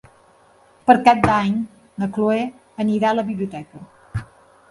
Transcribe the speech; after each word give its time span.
Per 0.89 0.93
Cap 1.07 1.19
d'Any 1.25 1.59
na 2.03 2.09
Cloè 2.15 2.39
anirà 2.85 3.11
a 3.11 3.17
la 3.19 3.27
biblioteca. 3.27 3.85